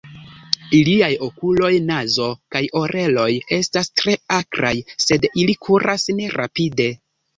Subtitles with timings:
[0.77, 3.27] Iliaj okuloj, nazo kaj oreloj
[3.61, 4.75] estas tre akraj,
[5.09, 6.89] sed ili kuras ne rapide.